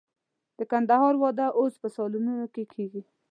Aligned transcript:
د 0.57 0.59
کندهار 0.71 1.13
واده 1.21 1.47
اوس 1.59 1.73
په 1.81 1.87
سالونونو 1.95 2.43
کې 2.53 2.63
کېږي. 2.73 3.01